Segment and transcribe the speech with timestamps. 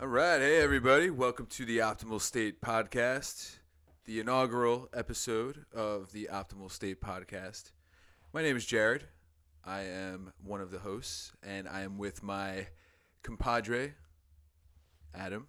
[0.00, 0.40] All right.
[0.40, 1.10] Hey, everybody.
[1.10, 3.58] Welcome to the Optimal State Podcast,
[4.06, 7.72] the inaugural episode of the Optimal State Podcast.
[8.32, 9.04] My name is Jared.
[9.62, 12.68] I am one of the hosts, and I am with my
[13.22, 13.92] compadre,
[15.14, 15.48] Adam.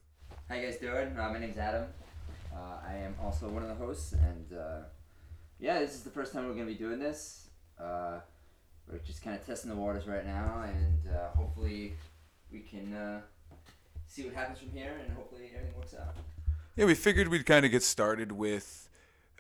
[0.50, 1.18] How you guys doing?
[1.18, 1.86] Uh, my name's Adam.
[2.54, 4.80] Uh, I am also one of the hosts, and uh,
[5.62, 7.48] yeah, this is the first time we're gonna be doing this.
[7.80, 8.20] Uh,
[8.92, 11.94] we're just kind of testing the waters right now, and uh, hopefully
[12.52, 13.22] we can uh,
[14.12, 16.16] see what happens from here, and hopefully everything works out.
[16.76, 18.90] Yeah, we figured we'd kind of get started with,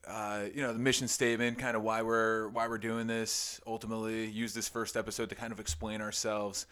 [0.07, 3.59] uh, you know, the mission statement, kind of why we're why we're doing this.
[3.67, 6.67] Ultimately, use this first episode to kind of explain ourselves,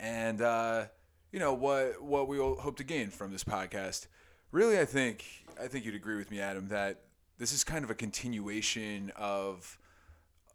[0.00, 0.86] and uh,
[1.30, 4.08] you know what what we hope to gain from this podcast.
[4.50, 5.24] Really, I think
[5.60, 7.02] I think you'd agree with me, Adam, that
[7.38, 9.78] this is kind of a continuation of.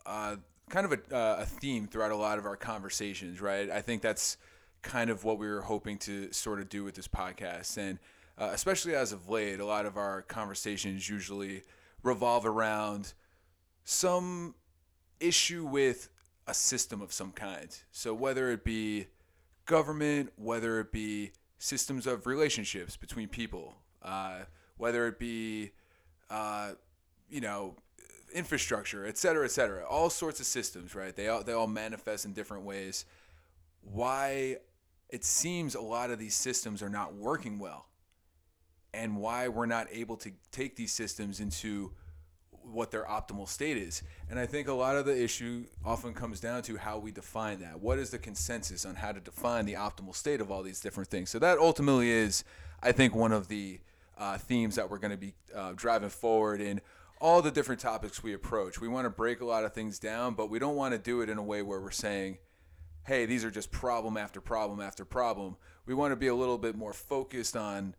[0.06, 0.38] Uh,
[0.70, 3.72] kind of a, uh, a theme throughout a lot of our conversations, right?
[3.72, 4.38] I think that's
[4.82, 7.78] kind of what we were hoping to sort of do with this podcast.
[7.78, 8.00] And
[8.38, 11.64] uh, especially as of late, a lot of our conversations usually
[12.04, 13.14] revolve around
[13.84, 14.56] some
[15.20, 16.10] issue with
[16.48, 17.78] a system of some kind.
[17.92, 19.08] So whether it be
[19.66, 24.40] government, whether it be systems of relationships between people, uh,
[24.78, 25.72] whether it be,
[26.30, 26.72] uh,
[27.30, 27.76] you know,
[28.34, 31.16] infrastructure, et cetera, et cetera, all sorts of systems, right?
[31.16, 33.06] They all, they all manifest in different ways.
[33.82, 34.58] Why
[35.10, 37.88] it seems a lot of these systems are not working well
[38.94, 41.92] and why we're not able to take these systems into
[42.72, 44.04] what their optimal state is.
[44.30, 47.60] And I think a lot of the issue often comes down to how we define
[47.62, 47.80] that.
[47.80, 51.10] What is the consensus on how to define the optimal state of all these different
[51.10, 51.30] things?
[51.30, 52.44] So that ultimately is,
[52.82, 53.80] I think, one of the
[54.18, 56.82] uh, themes that we're going to be uh, driving forward in
[57.22, 58.80] all the different topics we approach.
[58.80, 61.22] We want to break a lot of things down, but we don't want to do
[61.22, 62.38] it in a way where we're saying,
[63.04, 65.58] hey, these are just problem after problem after problem.
[65.86, 67.96] We want to be a little bit more focused on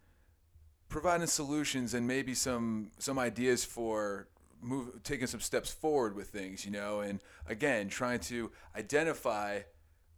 [0.89, 4.29] providing solutions and maybe some some ideas for
[4.63, 9.61] move taking some steps forward with things, you know, and again, trying to identify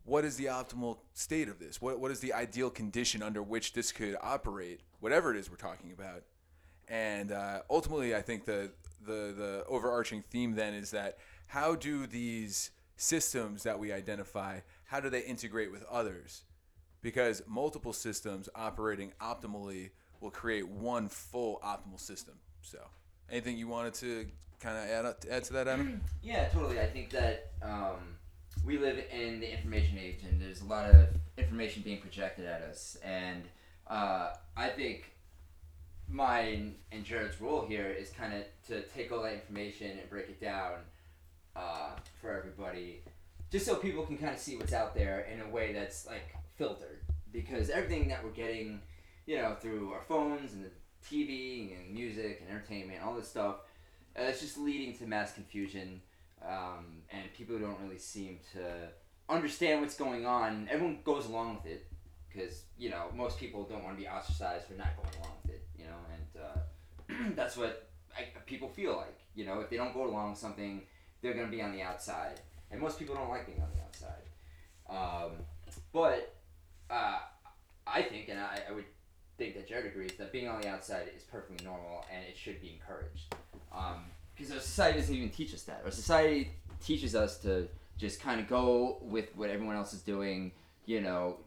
[0.04, 1.80] what is the optimal state of this?
[1.80, 5.56] What what is the ideal condition under which this could operate, whatever it is we're
[5.56, 6.24] talking about.
[6.88, 8.72] And uh, ultimately, I think the
[9.04, 12.70] the the overarching theme then is that how do these
[13.02, 16.42] systems that we identify how do they integrate with others
[17.00, 19.90] because multiple systems operating optimally
[20.20, 22.78] will create one full optimal system so
[23.30, 24.26] anything you wanted to
[24.60, 26.78] kind of add, add to that adam Yeah, totally.
[26.78, 28.16] I think that um,
[28.64, 32.62] we live in the information age, and there's a lot of information being projected at
[32.62, 32.96] us.
[33.04, 33.42] And
[33.88, 35.12] uh, I think
[36.08, 40.28] mine and Jared's role here is kind of to take all that information and break
[40.28, 40.74] it down
[41.56, 41.90] uh,
[42.20, 43.02] for everybody,
[43.50, 46.34] just so people can kind of see what's out there in a way that's like
[46.56, 47.00] filtered.
[47.32, 48.80] Because everything that we're getting,
[49.26, 50.70] you know, through our phones and the
[51.08, 53.56] TV and music and entertainment, all this stuff,
[54.18, 56.00] uh, it's just leading to mass confusion,
[56.46, 58.60] um, and people don't really seem to
[59.28, 60.68] understand what's going on.
[60.70, 61.86] Everyone goes along with it
[62.28, 65.54] because you know most people don't want to be ostracized for not going along with
[65.54, 65.66] it.
[65.78, 69.18] You know, and uh, that's what I, people feel like.
[69.34, 70.82] You know, if they don't go along with something,
[71.22, 72.40] they're gonna be on the outside,
[72.70, 74.22] and most people don't like being on the outside.
[74.88, 75.32] Um,
[75.92, 76.34] but
[76.90, 77.18] uh,
[77.86, 78.84] I think, and I, I would
[79.38, 82.60] think that Jared agrees that being on the outside is perfectly normal and it should
[82.60, 83.34] be encouraged.
[84.34, 85.82] Because our society doesn't even teach us that.
[85.84, 86.50] Our society
[86.84, 87.68] teaches us to
[87.98, 90.52] just kind of go with what everyone else is doing,
[90.86, 91.38] you know,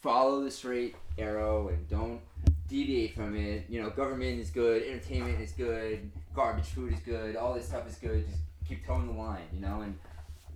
[0.00, 2.20] follow the straight arrow and don't
[2.68, 3.66] deviate from it.
[3.68, 7.88] You know, government is good, entertainment is good, garbage food is good, all this stuff
[7.88, 8.26] is good.
[8.28, 9.98] Just keep towing the line, you know, and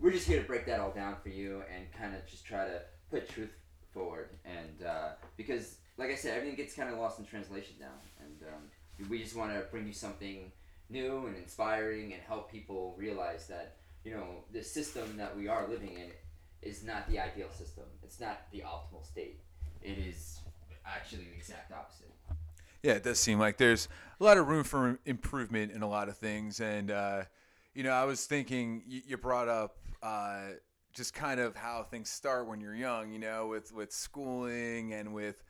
[0.00, 2.64] we're just here to break that all down for you and kind of just try
[2.64, 3.50] to put truth
[3.92, 4.30] forward.
[4.44, 7.86] And uh, because, like I said, everything gets kind of lost in translation now,
[8.20, 10.50] and um, we just want to bring you something
[10.88, 15.68] new and inspiring and help people realize that you know the system that we are
[15.68, 16.10] living in
[16.62, 17.84] is not the ideal system.
[18.02, 19.40] It's not the optimal state.
[19.82, 20.40] It is
[20.84, 22.10] actually the exact opposite.
[22.82, 23.88] Yeah, it does seem like there's
[24.20, 26.60] a lot of room for improvement in a lot of things.
[26.60, 27.24] And, uh,
[27.74, 30.52] you know, I was thinking you, brought up uh,
[30.92, 35.14] just kind of how things start when you're young, you know, with, with schooling and
[35.14, 35.42] with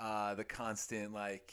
[0.00, 1.52] uh, the constant, like,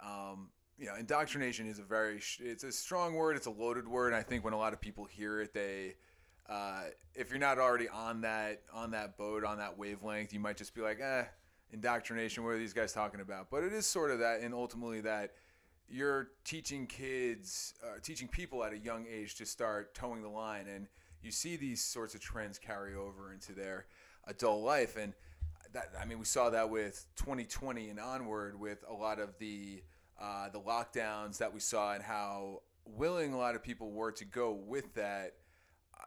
[0.00, 4.08] um, you know, indoctrination is a very, it's a strong word, it's a loaded word.
[4.08, 5.94] And I think when a lot of people hear it, they,
[6.48, 6.84] uh,
[7.14, 10.74] if you're not already on that on that boat on that wavelength, you might just
[10.74, 11.24] be like, eh,
[11.72, 12.44] indoctrination.
[12.44, 13.50] What are these guys talking about?
[13.50, 15.32] But it is sort of that, and ultimately that
[15.88, 20.66] you're teaching kids, uh, teaching people at a young age to start towing the line,
[20.68, 20.86] and
[21.22, 23.86] you see these sorts of trends carry over into their
[24.26, 24.96] adult life.
[24.96, 25.14] And
[25.72, 29.82] that I mean, we saw that with 2020 and onward with a lot of the
[30.20, 34.24] uh, the lockdowns that we saw and how willing a lot of people were to
[34.24, 35.34] go with that.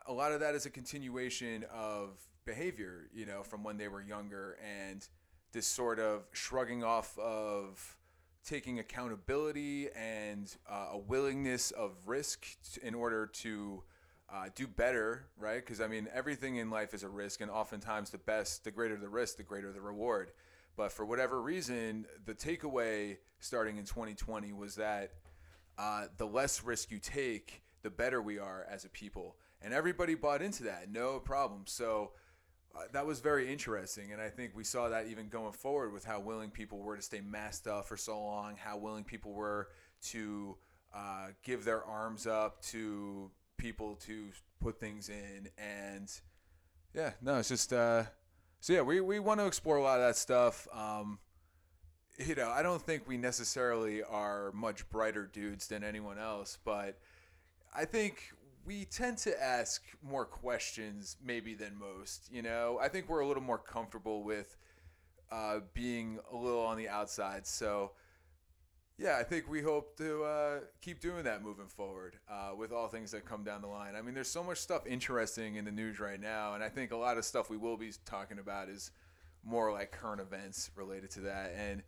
[0.07, 4.01] A lot of that is a continuation of behavior, you know, from when they were
[4.01, 5.07] younger and
[5.54, 7.98] this sort of shrugging off of
[8.45, 12.45] taking accountability and uh, a willingness of risk
[12.81, 13.83] in order to
[14.33, 15.63] uh, do better, right?
[15.63, 18.95] Because I mean, everything in life is a risk, and oftentimes the best, the greater
[18.95, 20.31] the risk, the greater the reward.
[20.77, 25.11] But for whatever reason, the takeaway starting in 2020 was that
[25.77, 29.35] uh, the less risk you take, the better we are as a people.
[29.61, 31.63] And everybody bought into that, no problem.
[31.65, 32.11] So
[32.75, 34.12] uh, that was very interesting.
[34.12, 37.01] And I think we saw that even going forward with how willing people were to
[37.01, 39.69] stay masked up for so long, how willing people were
[40.09, 40.57] to
[40.94, 44.27] uh, give their arms up to people to
[44.62, 45.50] put things in.
[45.57, 46.12] And
[46.94, 48.03] yeah, no, it's just, uh,
[48.59, 50.68] so yeah, we, we want to explore a lot of that stuff.
[50.73, 51.19] Um,
[52.18, 57.00] you know, I don't think we necessarily are much brighter dudes than anyone else, but
[57.75, 58.31] I think
[58.65, 62.29] we tend to ask more questions maybe than most.
[62.31, 64.55] You know, I think we're a little more comfortable with
[65.31, 67.47] uh, being a little on the outside.
[67.47, 67.91] So,
[68.97, 72.87] yeah, I think we hope to uh, keep doing that moving forward uh, with all
[72.87, 73.95] things that come down the line.
[73.95, 76.91] I mean, there's so much stuff interesting in the news right now, and I think
[76.91, 78.91] a lot of stuff we will be talking about is
[79.43, 81.53] more like current events related to that.
[81.57, 81.81] And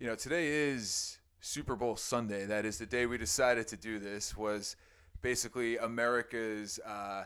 [0.00, 2.46] you know, today is Super Bowl Sunday.
[2.46, 4.36] That is the day we decided to do this.
[4.36, 4.76] Was
[5.26, 6.78] basically America's.
[6.86, 7.24] Uh, uh,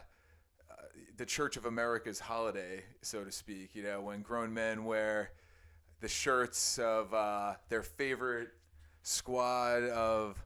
[1.19, 5.33] the Church of America's holiday, so to speak, you know, when grown men wear
[6.01, 8.49] the shirts of uh, their favorite
[9.03, 10.43] squad of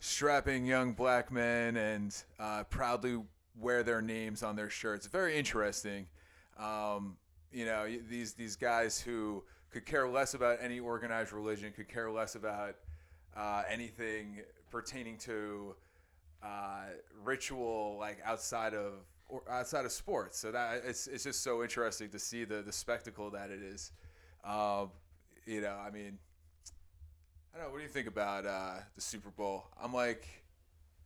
[0.00, 3.20] strapping young black men and uh, proudly
[3.60, 5.06] wear their names on their shirts.
[5.06, 6.06] Very interesting.
[6.58, 7.18] Um,
[7.52, 12.10] you know, these these guys who could care less about any organized religion, could care
[12.10, 12.76] less about
[13.36, 14.40] uh, anything
[14.70, 15.76] pertaining to
[16.44, 16.84] uh,
[17.24, 18.92] ritual, like outside of
[19.28, 20.38] or outside of sports.
[20.38, 23.92] So that it's it's just so interesting to see the the spectacle that it is.
[24.44, 24.90] Um,
[25.46, 26.18] you know, I mean,
[27.54, 27.72] I don't know.
[27.72, 29.64] What do you think about uh, the Super Bowl?
[29.82, 30.26] I'm like,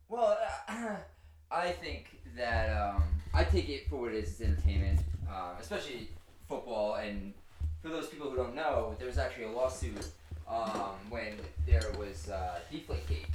[0.09, 0.39] well,
[0.69, 0.97] uh,
[1.51, 3.03] I think that um,
[3.33, 6.09] I take it for what it is, it's entertainment, um, especially
[6.49, 6.97] football.
[6.97, 7.33] And
[7.81, 10.05] for those people who don't know, there was actually a lawsuit
[10.49, 11.35] um, when
[11.67, 13.27] there was uh, Deflategate,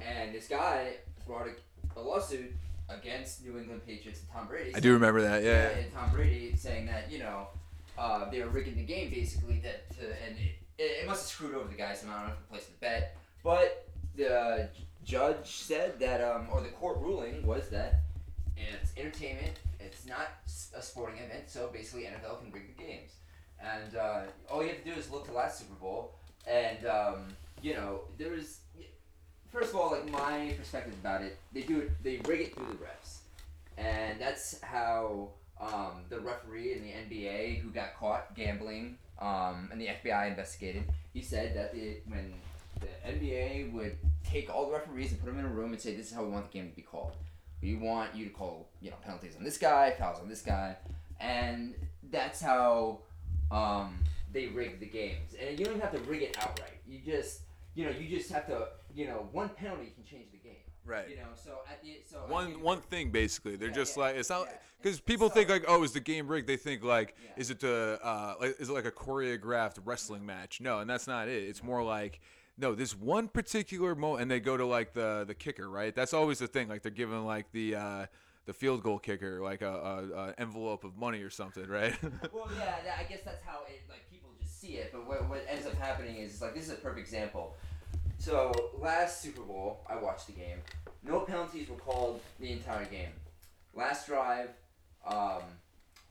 [0.00, 0.94] and this guy
[1.26, 2.52] brought a, a, lawsuit
[2.88, 4.74] against New England Patriots and Tom Brady.
[4.74, 5.68] I do remember that, yeah.
[5.68, 7.48] And Tom Brady saying that you know
[7.98, 10.36] uh, they were rigging the game basically that to, and
[10.78, 12.04] it, it, must have screwed over the guys.
[12.04, 14.68] I don't know if they placed the bet, but the
[15.04, 18.02] judge said that, um, or the court ruling was that
[18.56, 19.58] it's entertainment.
[19.80, 20.28] It's not
[20.76, 23.12] a sporting event, so basically NFL can rig the games.
[23.60, 26.14] And uh, all you have to do is look to last Super Bowl,
[26.46, 28.60] and um, you know there's
[29.52, 31.38] first of all like my perspective about it.
[31.52, 32.02] They do it.
[32.02, 33.18] They rig it through the refs,
[33.76, 35.28] and that's how
[35.60, 40.84] um, the referee in the NBA who got caught gambling um, and the FBI investigated.
[41.12, 41.74] He said that
[42.08, 42.32] when
[42.80, 45.94] the NBA would take all the referees and put them in a room and say,
[45.94, 47.12] "This is how we want the game to be called.
[47.62, 50.76] We want you to call, you know, penalties on this guy, fouls on this guy,"
[51.20, 51.74] and
[52.10, 52.98] that's how
[53.50, 53.98] um,
[54.32, 55.34] they rig the games.
[55.40, 56.78] And you don't even have to rig it outright.
[56.88, 57.42] You just,
[57.74, 60.56] you know, you just have to, you know, one penalty can change the game.
[60.84, 61.08] Right.
[61.08, 64.16] You know, so at the so one one thing basically, they're Yeah, just yeah, like
[64.16, 64.56] it's not yeah.
[64.82, 66.48] because people So- think like oh is the game rigged?
[66.48, 67.30] They think like Yeah.
[67.36, 70.60] is it the uh like, is it like a choreographed wrestling match?
[70.60, 71.44] No, and that's not it.
[71.44, 72.20] It's more like
[72.58, 75.94] no, this one particular moment, and they go to like the the kicker, right?
[75.94, 76.68] That's always the thing.
[76.68, 78.06] Like they're giving like the uh
[78.44, 81.94] the field goal kicker like a, a, a envelope of money or something, right?
[82.32, 84.02] well, yeah, I guess that's how it like
[84.62, 84.90] see it.
[84.92, 87.56] But what, what ends up happening is like this is a perfect example.
[88.18, 90.58] So last Super Bowl, I watched the game.
[91.02, 93.10] No penalties were called the entire game.
[93.74, 94.50] Last drive,
[95.06, 95.42] um,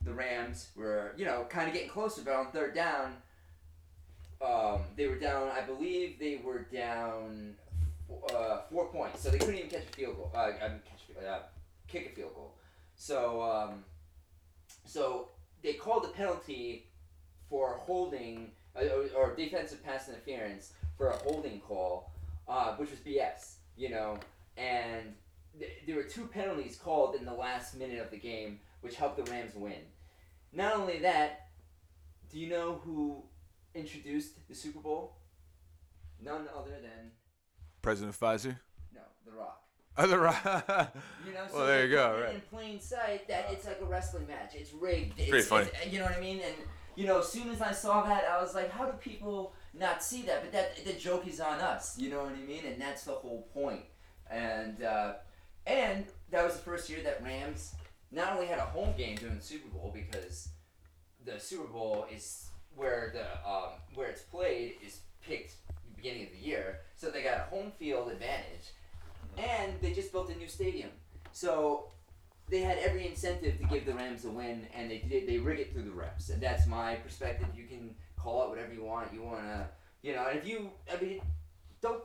[0.04, 3.14] the Rams were you know kind of getting closer, but on third down,
[4.44, 5.48] um, they were down.
[5.48, 7.54] I believe they were down
[8.34, 10.30] uh, four points, so they couldn't even catch a field goal.
[10.34, 11.38] Uh, I mean, catch uh,
[11.88, 12.52] kick a field goal.
[12.96, 13.84] So um,
[14.84, 15.28] so
[15.62, 16.84] they called the penalty
[17.52, 22.10] for holding uh, or, or defensive pass interference for a holding call,
[22.48, 23.56] uh, which was BS.
[23.76, 24.18] You know,
[24.56, 25.12] and
[25.58, 29.22] th- there were two penalties called in the last minute of the game, which helped
[29.22, 29.82] the Rams win.
[30.52, 31.48] Not only that,
[32.30, 33.22] do you know who
[33.74, 35.16] introduced the Super Bowl?
[36.22, 37.10] None other than
[37.82, 38.56] President Pfizer.
[38.94, 39.58] no, The Rock.
[39.96, 40.34] Other right.
[41.26, 42.34] You know, so Well, there you go, right.
[42.34, 44.54] In plain sight, that it's like a wrestling match.
[44.54, 45.18] It's rigged.
[45.18, 45.66] It's, pretty funny.
[45.66, 46.40] it's- you know what I mean?
[46.40, 46.54] And
[46.94, 50.02] you know, as soon as I saw that, I was like, how do people not
[50.02, 50.42] see that?
[50.42, 51.98] But that the joke is on us.
[51.98, 52.64] You know what I mean?
[52.66, 53.82] And that's the whole point.
[54.30, 55.14] And uh,
[55.66, 57.74] and that was the first year that Rams
[58.10, 60.48] not only had a home game during the Super Bowl because
[61.24, 65.54] the Super Bowl is where the um, where it's played is picked
[65.96, 68.72] beginning of the year, so they got a home field advantage,
[69.38, 70.90] and they just built a new stadium,
[71.30, 71.92] so
[72.52, 75.26] they had every incentive to give the Rams a win, and they did.
[75.26, 77.48] They rig it through the refs, and that's my perspective.
[77.56, 79.12] You can call it whatever you want.
[79.12, 79.68] You wanna,
[80.02, 81.22] you know, and if you, I mean,
[81.80, 82.04] don't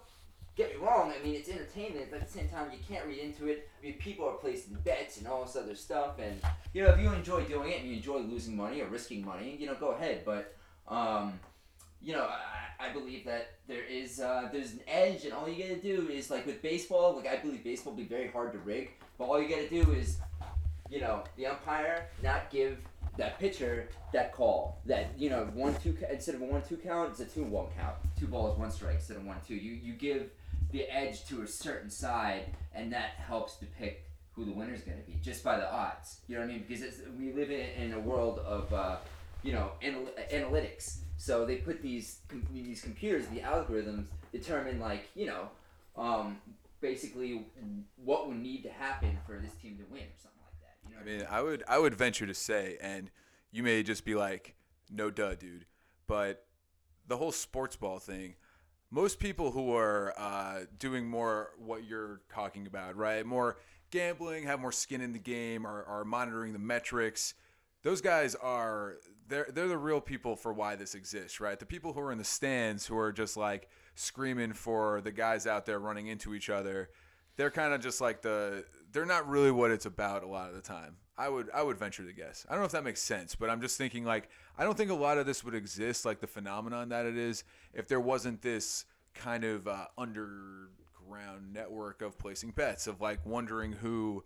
[0.55, 1.11] get me wrong.
[1.11, 3.69] I mean, it's entertainment, but at the same time, you can't read into it.
[3.77, 6.41] I mean, people are placing bets and all this other stuff, and
[6.73, 9.57] you know, if you enjoy doing it and you enjoy losing money or risking money,
[9.59, 10.21] you know, go ahead.
[10.23, 10.55] But
[10.87, 11.39] um,
[12.01, 15.61] you know, I, I believe that there is uh, there's an edge, and all you
[15.61, 17.17] gotta do is like with baseball.
[17.17, 19.91] Like I believe baseball will be very hard to rig, but all you gotta do
[19.91, 20.17] is,
[20.89, 22.77] you know, the umpire not give
[23.17, 27.10] that pitcher that call that you know one two instead of a one two count
[27.10, 27.96] it's a two one count.
[28.20, 29.56] Two balls one strike instead of one two.
[29.56, 30.29] You you give
[30.72, 35.03] the edge to a certain side and that helps depict who the winner's going to
[35.03, 36.20] be just by the odds.
[36.27, 36.65] You know what i mean?
[36.67, 38.98] Because it's, we live in, in a world of uh,
[39.44, 40.98] you know anal- analytics.
[41.17, 45.50] So they put these com- these computers the algorithms determine like you know
[45.98, 46.38] um,
[46.82, 47.46] basically
[48.03, 50.37] what would need to happen for this team to win or something
[50.99, 51.25] I mean?
[51.29, 53.09] I would I would venture to say, and
[53.51, 54.55] you may just be like,
[54.89, 55.65] no duh, dude,
[56.07, 56.45] but
[57.07, 58.35] the whole sports ball thing.
[58.89, 63.25] Most people who are uh, doing more what you're talking about, right?
[63.25, 63.57] More
[63.91, 67.33] gambling, have more skin in the game, are, are monitoring the metrics.
[67.83, 68.95] Those guys are
[69.27, 71.59] they're they're the real people for why this exists, right?
[71.59, 75.45] The people who are in the stands who are just like screaming for the guys
[75.47, 76.89] out there running into each other.
[77.38, 80.56] They're kind of just like the they're not really what it's about a lot of
[80.56, 80.98] the time.
[81.17, 82.46] I would I would venture to guess.
[82.50, 84.91] I don't know if that makes sense, but I'm just thinking like I don't think
[84.91, 88.41] a lot of this would exist like the phenomenon that it is if there wasn't
[88.41, 94.24] this kind of uh, underground network of placing bets of like wondering who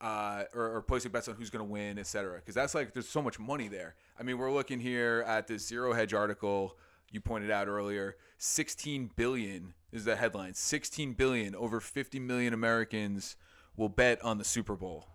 [0.00, 2.36] uh, or, or placing bets on who's going to win, et cetera.
[2.36, 3.94] Because that's like there's so much money there.
[4.18, 6.76] I mean, we're looking here at this zero hedge article
[7.10, 8.16] you pointed out earlier.
[8.38, 10.54] 16 billion is the headline.
[10.54, 13.36] 16 billion, over 50 million Americans
[13.76, 15.06] will bet on the Super Bowl.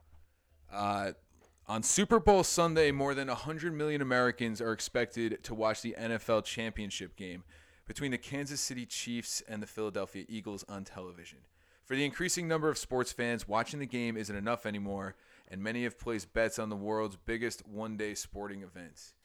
[0.72, 1.12] Uh,
[1.68, 6.44] on Super Bowl Sunday, more than 100 million Americans are expected to watch the NFL
[6.44, 7.44] championship game
[7.86, 11.40] between the Kansas City Chiefs and the Philadelphia Eagles on television.
[11.86, 15.16] For the increasing number of sports fans, watching the game isn't enough anymore,
[15.48, 19.16] and many have placed bets on the world's biggest one day sporting events.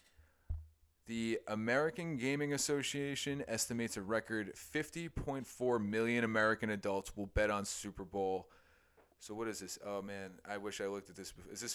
[1.07, 8.05] The American Gaming Association estimates a record 50.4 million American adults will bet on Super
[8.05, 8.49] Bowl.
[9.21, 9.79] So what is this?
[9.85, 11.33] Oh man, I wish I looked at this.
[11.33, 11.53] before.
[11.53, 11.75] Is this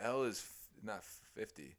[0.00, 1.04] f- L is f- not
[1.34, 1.76] 50?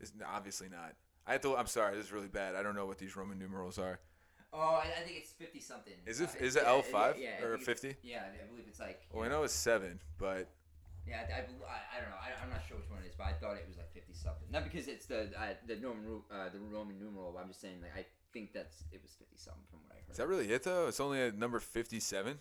[0.00, 0.94] It's n- obviously not.
[1.26, 1.56] I have to.
[1.56, 1.96] I'm sorry.
[1.96, 2.54] This is really bad.
[2.56, 4.00] I don't know what these Roman numerals are.
[4.52, 5.92] Oh, I, I think it's fifty something.
[6.06, 7.96] Is it- Uh, is it yeah, L5 yeah, yeah, or 50?
[8.02, 9.00] Yeah, I believe it's like.
[9.12, 10.48] Well, I know it's seven, but
[11.08, 12.20] Yeah, I, I, I, I don't know.
[12.22, 14.12] I, I'm not sure which one it is, but I thought it was like fifty
[14.14, 14.46] something.
[14.52, 17.36] Not because it's the uh, the Roman uh, the Roman numeral.
[17.40, 20.10] I'm just saying like I think that's it was fifty something from what I heard.
[20.12, 20.88] is that really it though?
[20.88, 22.38] It's only at number 57.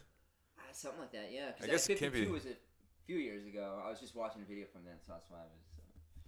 [0.57, 1.51] Uh, something like that, yeah.
[1.63, 2.55] I guess it can't 52 be- was a
[3.07, 3.81] few years ago.
[3.83, 5.63] I was just watching a video from then, so that's why I was.
[5.77, 5.81] Uh,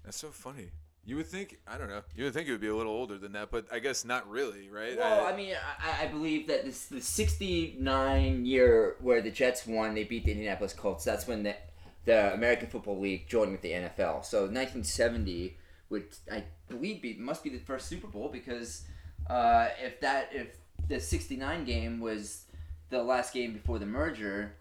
[0.05, 0.71] That's so funny.
[1.03, 2.01] You would think I don't know.
[2.15, 4.29] You would think it would be a little older than that, but I guess not
[4.29, 4.95] really, right?
[4.97, 9.95] Well, I mean, I, I believe that this the '69 year where the Jets won,
[9.95, 11.03] they beat the Indianapolis Colts.
[11.03, 11.55] That's when the
[12.05, 14.25] the American Football League joined with the NFL.
[14.25, 15.57] So 1970
[15.89, 18.83] would I believe be must be the first Super Bowl because
[19.29, 22.45] uh, if that if the '69 game was
[22.89, 24.53] the last game before the merger,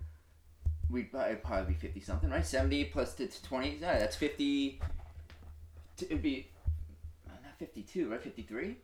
[0.90, 2.46] we'd probably, probably be 50 something, right?
[2.46, 4.80] 70 plus to 20, yeah, that's 50.
[6.02, 6.48] It'd be
[7.28, 8.22] uh, not 52, right?
[8.22, 8.76] 53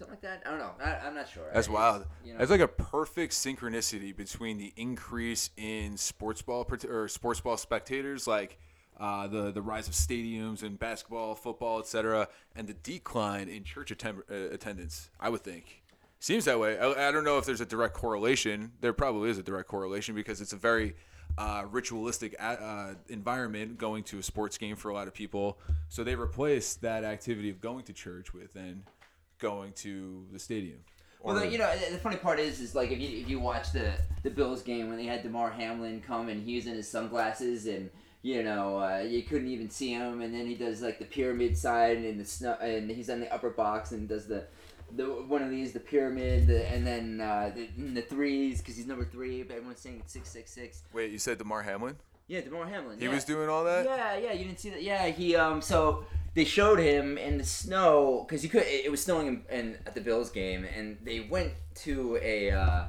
[0.00, 0.42] something like that.
[0.46, 0.72] I don't know.
[0.82, 1.44] I, I'm not sure.
[1.52, 2.06] That's It's, wild.
[2.24, 7.40] You know, That's like a perfect synchronicity between the increase in sports ball or sports
[7.40, 8.58] ball spectators, like
[8.98, 13.90] uh, the the rise of stadiums and basketball, football, etc., and the decline in church
[13.90, 15.10] atten- uh, attendance.
[15.20, 15.82] I would think
[16.18, 16.78] seems that way.
[16.78, 18.72] I, I don't know if there's a direct correlation.
[18.80, 20.94] There probably is a direct correlation because it's a very
[21.38, 25.58] uh, ritualistic a- uh, environment going to a sports game for a lot of people.
[25.88, 28.82] So they replace that activity of going to church with then
[29.40, 30.78] going to the stadium.
[31.22, 33.72] Well, Or- you know, the funny part is, is like if you if you watch
[33.72, 33.92] the
[34.22, 37.66] the Bills game when they had Damar Hamlin come and he was in his sunglasses
[37.66, 37.90] and
[38.22, 41.56] you know uh, you couldn't even see him, and then he does like the pyramid
[41.56, 44.44] side and the snow, and he's on the upper box and does the.
[44.92, 48.88] The, one of these, the pyramid, the, and then uh, the, the threes, because he's
[48.88, 50.82] number three, but everyone's saying it's six six six.
[50.92, 51.94] Wait, you said Damar Hamlin?
[52.26, 52.98] Yeah, Damar Hamlin.
[52.98, 53.12] He yeah.
[53.12, 53.84] was doing all that?
[53.84, 54.82] Yeah, yeah, you didn't see that.
[54.82, 58.62] Yeah, he um so they showed him in the snow because you could.
[58.62, 62.50] It, it was snowing in, in, at the Bills game, and they went to a
[62.50, 62.84] uh,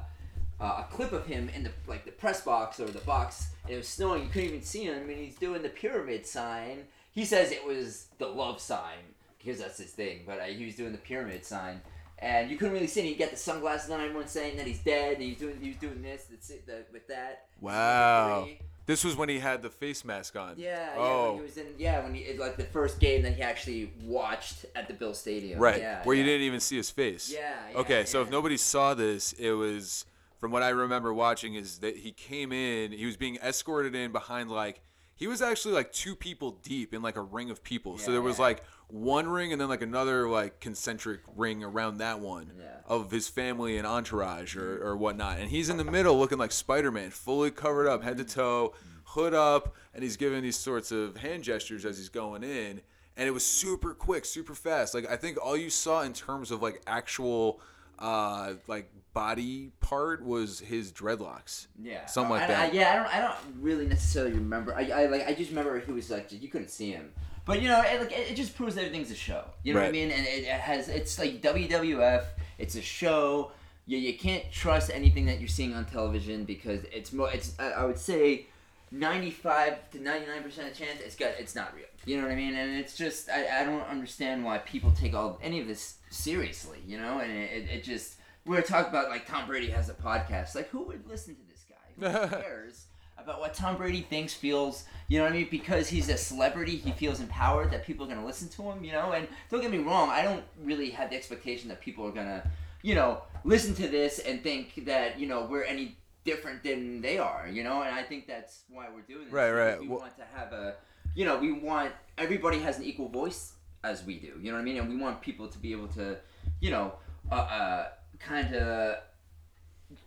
[0.60, 3.72] uh, a clip of him in the like the press box or the box, and
[3.72, 4.22] it was snowing.
[4.22, 6.84] You couldn't even see him, and he's doing the pyramid sign.
[7.12, 8.98] He says it was the love sign
[9.38, 11.80] because that's his thing, but uh, he was doing the pyramid sign.
[12.18, 13.06] And you couldn't really see him.
[13.08, 14.00] He got the sunglasses on.
[14.00, 16.84] Everyone's saying that he's dead, and he's doing he was doing this, that's it, the,
[16.92, 17.46] with that.
[17.60, 18.44] Wow.
[18.44, 18.60] Three.
[18.92, 20.56] This was when he had the face mask on.
[20.58, 20.94] Yeah, yeah.
[20.98, 21.28] Oh.
[21.30, 24.66] When he was in, yeah, when he like the first game that he actually watched
[24.76, 25.58] at the Bill Stadium.
[25.58, 25.80] Right.
[25.80, 26.20] Yeah, where yeah.
[26.20, 27.32] you didn't even see his face.
[27.32, 27.54] Yeah.
[27.72, 28.32] yeah Okay, so if yeah.
[28.32, 30.04] nobody saw this, it was
[30.38, 34.12] from what I remember watching is that he came in, he was being escorted in
[34.12, 34.82] behind like
[35.14, 37.96] he was actually like two people deep in like a ring of people.
[37.96, 38.42] so there was yeah.
[38.42, 42.66] like one ring and then like another like concentric ring around that one Yeah.
[42.86, 45.38] of his family and entourage or, or whatnot.
[45.38, 48.74] And he's in the middle looking like Spider Man, fully covered up, head to toe,
[49.04, 52.82] hood up, and he's giving these sorts of hand gestures as he's going in.
[53.16, 54.94] And it was super quick, super fast.
[54.94, 57.60] Like I think all you saw in terms of like actual
[57.98, 61.66] uh like body part was his dreadlocks.
[61.80, 62.72] Yeah, Something like I- that.
[62.72, 63.14] I, yeah, I don't.
[63.14, 64.74] I don't really necessarily remember.
[64.74, 65.26] I, I like.
[65.26, 67.12] I just remember he was like you couldn't see him,
[67.44, 69.44] but you know, it, like it, it just proves everything's a show.
[69.62, 70.10] You know what I mean?
[70.10, 70.88] And it, it has.
[70.88, 72.24] It's like WWF.
[72.58, 73.52] It's a show.
[73.86, 77.30] You, you can't trust anything that you're seeing on television because it's more.
[77.32, 78.46] It's I, I would say.
[78.94, 82.34] 95 to 99 percent of chance it's got it's not real you know what i
[82.34, 85.94] mean and it's just i, I don't understand why people take all any of this
[86.10, 89.70] seriously you know and it, it, it just we were talking about like tom brady
[89.70, 92.84] has a podcast like who would listen to this guy who cares
[93.22, 95.48] about what tom brady thinks feels you know what i mean?
[95.50, 98.82] Because he's a celebrity he feels empowered that people are going to listen to him
[98.84, 99.12] you know?
[99.12, 102.26] And don't get me wrong i don't really have the expectation that people are going
[102.26, 102.42] to
[102.82, 107.18] you know listen to this and think that you know we're any different than they
[107.18, 107.82] are you know?
[107.82, 109.32] And i think that's why we're doing this.
[109.32, 109.80] Right, right.
[109.80, 110.74] we Well- want to have a
[111.14, 113.52] you know we want everybody has an equal voice
[113.84, 114.78] as we do you know what i mean?
[114.78, 116.16] And we want people to be able to
[116.60, 116.94] you know
[117.30, 117.88] uh, uh,
[118.18, 118.98] kind of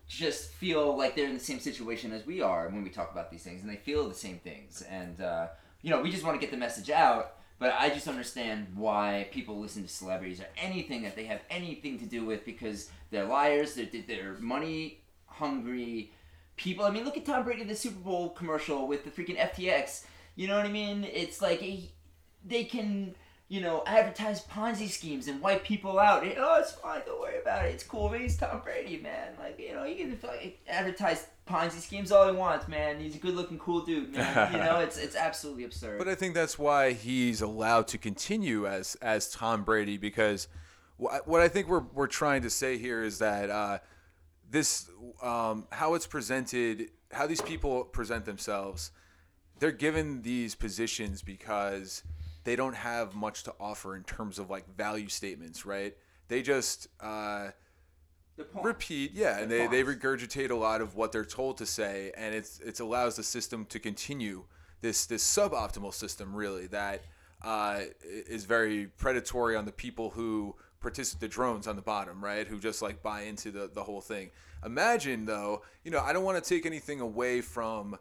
[0.07, 3.31] just feel like they're in the same situation as we are when we talk about
[3.31, 5.47] these things and they feel the same things and uh,
[5.81, 9.27] you know we just want to get the message out but i just understand why
[9.31, 13.25] people listen to celebrities or anything that they have anything to do with because they're
[13.25, 16.11] liars they're, they're money hungry
[16.55, 20.05] people i mean look at tom brady the super bowl commercial with the freaking ftx
[20.35, 21.91] you know what i mean it's like he-
[22.45, 23.15] they can
[23.47, 26.23] you know, advertise Ponzi schemes and wipe people out.
[26.37, 27.01] Oh, it's fine.
[27.05, 27.73] Don't about it.
[27.73, 28.09] It's cool.
[28.09, 28.21] Man.
[28.21, 29.33] He's Tom Brady, man.
[29.37, 32.99] Like, you know, he can like, advertise Ponzi schemes all he wants, man.
[32.99, 34.51] He's a good-looking, cool dude, man.
[34.53, 35.99] you know, it's it's absolutely absurd.
[35.99, 40.47] But I think that's why he's allowed to continue as as Tom Brady because
[40.97, 43.77] wh- what I think we're we're trying to say here is that uh,
[44.49, 44.89] this
[45.21, 48.91] um, how it's presented, how these people present themselves,
[49.59, 52.01] they're given these positions because
[52.43, 55.95] they don't have much to offer in terms of like value statements, right?
[56.27, 57.49] They just uh,
[58.37, 62.11] the repeat yeah and they, they regurgitate a lot of what they're told to say
[62.17, 64.43] and it's it allows the system to continue
[64.81, 67.01] this this suboptimal system really that
[67.43, 72.47] uh, is very predatory on the people who participate the drones on the bottom right
[72.47, 74.29] who just like buy into the, the whole thing.
[74.65, 77.97] Imagine though you know i don't want to take anything away from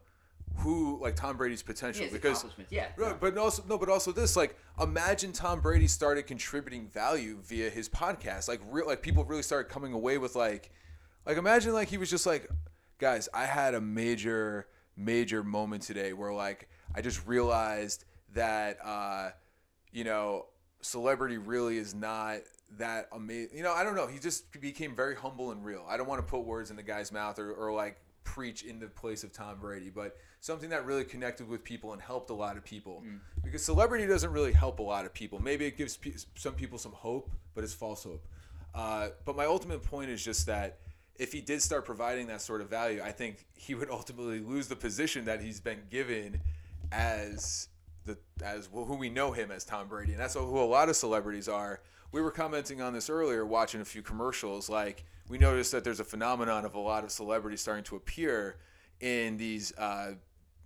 [0.57, 2.45] who like tom brady's potential because.
[2.71, 2.88] Yeah.
[2.97, 7.71] Right, but also no, but also this like imagine Tom Brady started contributing value via
[7.71, 8.49] his podcast.
[8.49, 10.71] Like real like people really started coming away with like
[11.27, 12.49] like imagine like he was just like
[12.99, 19.31] guys, I had a major major moment today where like I just realized that uh
[19.93, 20.47] you know
[20.81, 22.38] celebrity really is not
[22.79, 23.57] that amazing.
[23.57, 24.07] You know, I don't know.
[24.07, 25.85] He just became very humble and real.
[25.88, 28.79] I don't want to put words in the guy's mouth or, or like preach in
[28.79, 32.35] the place of Tom Brady, but something that really connected with people and helped a
[32.35, 33.03] lot of people.
[33.45, 35.39] Because celebrity doesn't really help a lot of people.
[35.39, 38.27] Maybe it gives pe- some people some hope, but it's false hope.
[38.75, 40.79] Uh, but my ultimate point is just that
[41.17, 44.67] if he did start providing that sort of value, I think he would ultimately lose
[44.67, 46.41] the position that he's been given
[46.91, 47.69] as
[48.05, 50.97] the as who we know him as Tom Brady, and that's who a lot of
[50.97, 51.81] celebrities are.
[52.13, 54.69] We were commenting on this earlier, watching a few commercials.
[54.69, 58.57] Like we noticed that there's a phenomenon of a lot of celebrities starting to appear
[59.01, 60.13] in these uh,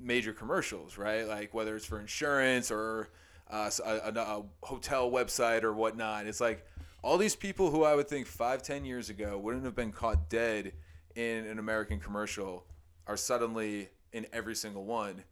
[0.00, 1.26] major commercials, right?
[1.26, 3.08] Like whether it's for insurance or
[3.50, 6.26] uh, a, a, a hotel website or whatnot.
[6.26, 6.66] It's like
[7.02, 10.28] all these people who I would think five, ten years ago wouldn't have been caught
[10.28, 10.72] dead
[11.14, 12.64] in an American commercial
[13.06, 15.24] are suddenly in every single one,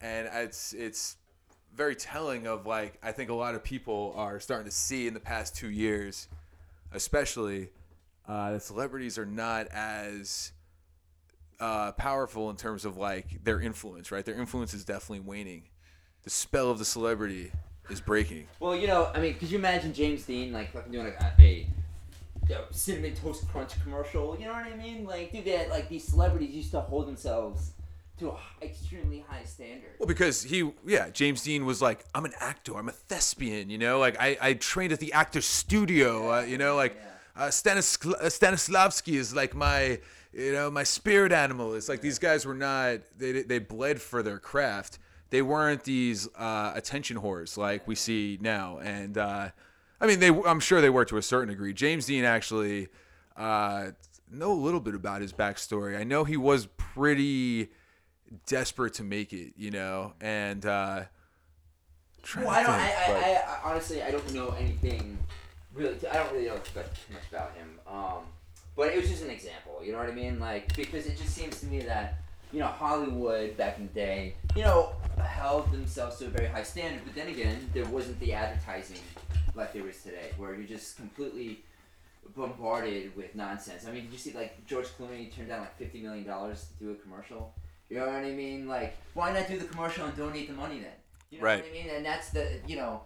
[0.00, 1.16] and it's it's
[1.74, 5.14] very telling of like I think a lot of people are starting to see in
[5.14, 6.28] the past two years,
[6.92, 7.70] especially
[8.28, 10.52] uh, that celebrities are not as
[11.60, 14.24] uh, powerful in terms of like their influence, right?
[14.24, 15.64] Their influence is definitely waning.
[16.24, 17.52] The spell of the celebrity
[17.88, 18.48] is breaking.
[18.58, 21.68] Well, you know, I mean, could you imagine James Dean like fucking doing a, a,
[22.50, 24.36] a cinnamon toast crunch commercial?
[24.38, 25.04] You know what I mean?
[25.04, 27.72] Like, dude, that like these celebrities used to hold themselves
[28.18, 29.90] to an extremely high standard.
[29.98, 33.78] Well, because he, yeah, James Dean was like, I'm an actor, I'm a thespian, you
[33.78, 36.96] know, like I, I trained at the actor studio, uh, you know, like
[37.36, 40.00] uh, Stanis, uh, Stanislavski is like my,
[40.32, 41.74] you know, my spirit animal.
[41.74, 44.98] It's like these guys were not, they, they bled for their craft.
[45.30, 48.78] They weren't these uh, attention whores like we see now.
[48.78, 49.50] And uh,
[50.00, 51.72] I mean, they, I'm sure they were to a certain degree.
[51.72, 52.88] James Dean actually
[53.36, 53.90] uh,
[54.30, 55.98] know a little bit about his backstory.
[55.98, 57.68] I know he was pretty
[58.46, 61.02] desperate to make it, you know, and uh,
[62.36, 62.72] Well, I don't.
[62.72, 65.18] Think, I, I, I honestly, I don't know anything
[65.76, 65.96] really.
[66.10, 66.80] I don't really know too
[67.12, 67.78] much about him.
[67.86, 68.24] Um,
[68.76, 69.80] but it was just an example.
[69.84, 70.38] You know what I mean?
[70.40, 72.18] Like because it just seems to me that
[72.52, 76.62] you know Hollywood back in the day, you know, held themselves to a very high
[76.62, 77.02] standard.
[77.04, 79.00] But then again, there wasn't the advertising
[79.54, 81.62] like there is today, where you're just completely
[82.34, 83.86] bombarded with nonsense.
[83.86, 86.84] I mean, did you see like George Clooney turned down like fifty million dollars to
[86.84, 87.54] do a commercial?
[87.88, 88.66] You know what I mean?
[88.66, 90.90] Like, why not do the commercial and donate the money then?
[91.30, 91.62] You know Right.
[91.62, 91.88] what I mean?
[91.94, 93.02] And that's the you know,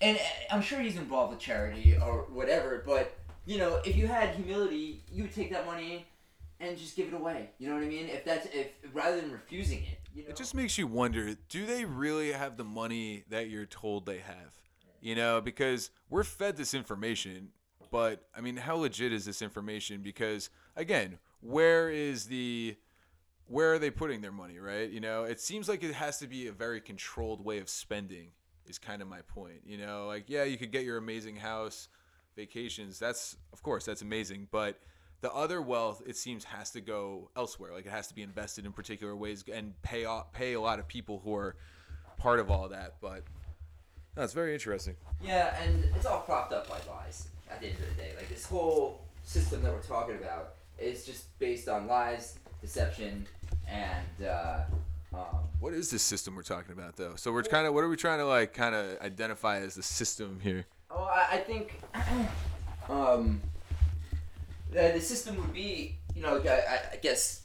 [0.00, 2.82] and uh, I'm sure he's involved with charity or whatever.
[2.84, 6.06] But you know, if you had humility, you would take that money
[6.60, 7.50] and just give it away.
[7.58, 8.08] You know what I mean?
[8.08, 10.30] If that's if rather than refusing it, you know.
[10.30, 14.18] It just makes you wonder do they really have the money that you're told they
[14.18, 14.54] have?
[15.00, 17.50] You know, because we're fed this information,
[17.92, 20.02] but I mean, how legit is this information?
[20.02, 22.76] Because again, where is the
[23.46, 24.90] where are they putting their money, right?
[24.90, 28.32] You know, it seems like it has to be a very controlled way of spending
[28.68, 29.62] is kind of my point.
[29.66, 31.88] You know, like yeah, you could get your amazing house,
[32.36, 32.98] vacations.
[32.98, 34.78] That's of course that's amazing, but
[35.20, 37.72] the other wealth it seems has to go elsewhere.
[37.72, 40.78] Like it has to be invested in particular ways and pay off, pay a lot
[40.78, 41.56] of people who are
[42.16, 42.96] part of all that.
[43.00, 43.24] But
[44.16, 44.96] no, very interesting.
[45.22, 48.12] Yeah, and it's all propped up by lies at the end of the day.
[48.16, 53.26] Like this whole system that we're talking about is just based on lies, deception,
[53.68, 54.60] and uh,
[55.14, 55.20] um,
[55.60, 57.14] What is this system we're talking about though?
[57.16, 59.82] So we're kind of what are we trying to like kind of identify as the
[59.82, 60.66] system here?
[60.90, 61.80] Oh, I, I think
[62.88, 63.40] um,
[64.70, 67.42] the, the system would be, you know, I, I- guess,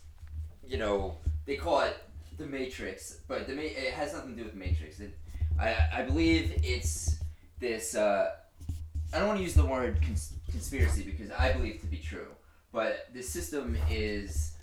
[0.68, 1.96] you know, they call it
[2.38, 5.00] the Matrix, but the Ma- it has nothing to do with the Matrix.
[5.00, 5.16] It,
[5.60, 7.18] I, I believe it's
[7.60, 7.96] this.
[7.96, 8.32] Uh,
[9.14, 11.98] I don't want to use the word cons- conspiracy because I believe it to be
[11.98, 12.28] true,
[12.72, 14.54] but this system is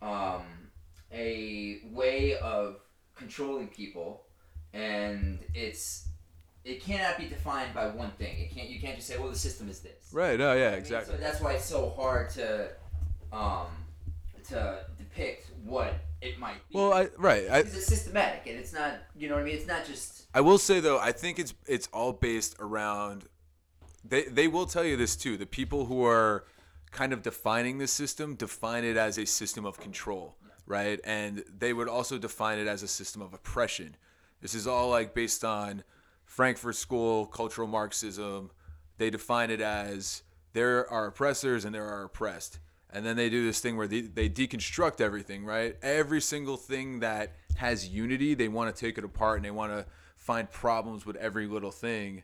[0.00, 0.42] um,
[1.12, 2.76] a way of
[3.14, 4.24] controlling people,
[4.72, 6.08] and it's
[6.64, 8.38] it cannot be defined by one thing.
[8.38, 8.68] It can't.
[8.68, 10.40] You can't just say, "Well, the system is this." Right.
[10.40, 11.14] Oh yeah, I mean, exactly.
[11.14, 12.70] So that's why it's so hard to
[13.32, 13.66] um,
[14.48, 16.76] to depict what it might be.
[16.76, 17.48] Well, I right.
[17.50, 18.94] I, it's systematic and it's not.
[19.16, 19.54] You know what I mean?
[19.54, 20.26] It's not just.
[20.34, 23.24] I will say though, I think it's it's all based around.
[24.04, 25.36] They they will tell you this too.
[25.36, 26.44] The people who are
[26.90, 30.36] kind of defining the system define it as a system of control,
[30.68, 31.00] right?
[31.02, 33.96] And they would also define it as a system of oppression.
[34.40, 35.82] This is all like based on
[36.24, 38.50] Frankfurt School cultural Marxism.
[38.98, 42.60] They define it as there are oppressors and there are oppressed.
[42.90, 45.76] And then they do this thing where they, they deconstruct everything, right?
[45.82, 49.72] Every single thing that has unity, they want to take it apart and they want
[49.72, 52.22] to find problems with every little thing.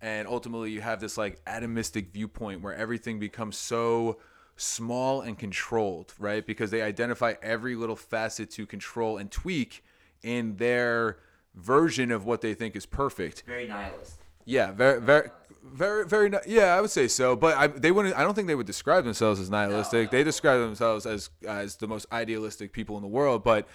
[0.00, 4.18] And ultimately, you have this like atomistic viewpoint where everything becomes so
[4.56, 6.46] small and controlled, right?
[6.46, 9.84] Because they identify every little facet to control and tweak
[10.22, 11.18] in their
[11.54, 13.44] version of what they think is perfect.
[13.46, 14.20] Very nihilist.
[14.44, 15.30] Yeah, very, very,
[15.62, 16.32] very, very.
[16.46, 17.36] Yeah, I would say so.
[17.36, 18.16] But I, they wouldn't.
[18.16, 20.12] I don't think they would describe themselves as nihilistic.
[20.12, 20.18] no.
[20.18, 23.42] They describe themselves as as the most idealistic people in the world.
[23.42, 23.66] But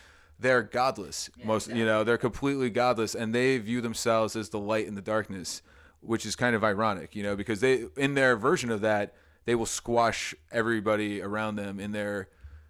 [0.42, 1.30] they're godless.
[1.44, 5.02] most, you know, they're completely godless, and they view themselves as the light in the
[5.02, 5.62] darkness,
[6.02, 9.14] which is kind of ironic, you know, because they, in their version of that,
[9.46, 12.30] they will squash everybody around them in their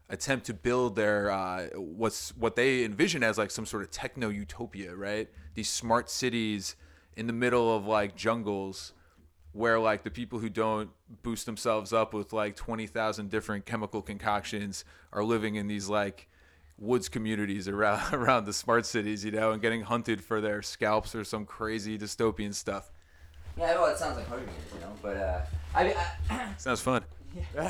[0.09, 4.29] attempt to build their uh, what's what they envision as like some sort of techno
[4.29, 5.29] utopia, right?
[5.53, 6.75] These smart cities
[7.15, 8.93] in the middle of like jungles
[9.53, 10.89] where like the people who don't
[11.23, 16.29] boost themselves up with like 20,000 different chemical concoctions are living in these like
[16.77, 21.15] woods communities around around the smart cities, you know, and getting hunted for their scalps
[21.15, 22.91] or some crazy dystopian stuff.
[23.57, 24.93] Yeah, well, it sounds like Hungry Games, you know.
[25.01, 25.41] But uh,
[25.73, 25.93] I mean,
[26.29, 27.03] I, Sounds fun.
[27.57, 27.69] um,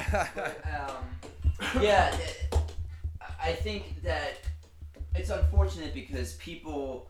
[1.80, 2.16] yeah,
[3.44, 4.40] I think that
[5.16, 7.10] it's unfortunate because people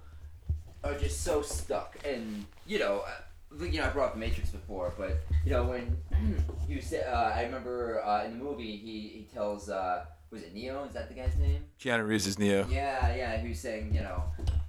[0.83, 4.49] are just so stuck, and you know, uh, you know, I brought up the Matrix
[4.49, 5.97] before, but you know, when
[6.67, 10.53] you said, uh, I remember uh, in the movie, he he tells, uh, was it
[10.53, 10.83] Neo?
[10.83, 11.63] Is that the guy's name?
[11.79, 12.65] Keanu Reeves is Neo.
[12.69, 13.37] Yeah, yeah.
[13.37, 14.23] He was saying, you know,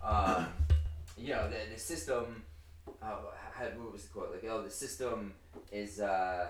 [0.04, 0.46] um,
[1.16, 2.42] you know, the, the system
[3.02, 3.32] oh,
[3.62, 4.30] how, what was the quote?
[4.32, 5.34] Like, oh, the system
[5.70, 6.48] is uh,